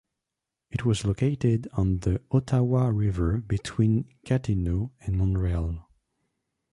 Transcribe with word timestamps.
It 0.71 0.83
was 0.83 1.05
located 1.05 1.67
on 1.73 1.97
the 1.99 2.23
Ottawa 2.31 2.87
River 2.87 3.37
between 3.37 4.11
Gatineau 4.25 4.91
and 5.01 5.15
Montreal. 5.15 5.87